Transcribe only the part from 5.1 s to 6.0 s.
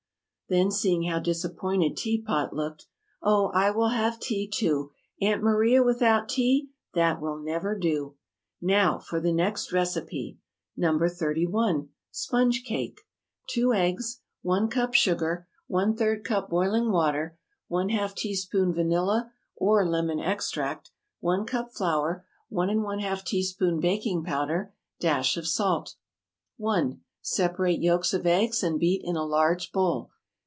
Aunt Maria